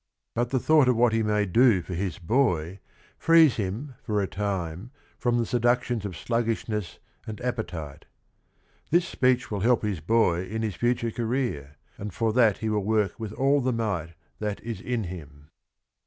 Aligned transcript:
But 0.33 0.49
the 0.49 0.57
thought 0.57 0.87
of 0.89 0.95
what 0.95 1.13
he 1.13 1.21
may 1.21 1.45
do 1.45 1.83
for 1.83 1.93
his 1.93 2.17
boy 2.17 2.79
frees 3.19 3.57
him 3.57 3.93
for 4.01 4.19
a 4.19 4.25
time 4.25 4.89
from 5.19 5.37
the 5.37 5.45
seductions 5.45 6.05
of 6.05 6.17
sluggish 6.17 6.67
ness 6.67 6.97
and 7.27 7.39
appetite. 7.41 8.05
This 8.89 9.07
speech 9.07 9.51
will 9.51 9.59
help 9.59 9.83
his 9.83 9.99
boy 9.99 10.45
in 10.45 10.63
his 10.63 10.73
future 10.73 11.11
career, 11.11 11.75
and 11.99 12.11
for 12.11 12.33
that 12.33 12.57
he 12.65 12.69
will 12.69 12.83
work 12.83 13.19
with 13.19 13.31
all 13.33 13.61
the 13.61 13.71
might 13.73 14.15
that 14.39 14.59
is 14.63 14.81
in 14.81 15.03
him. 15.03 15.49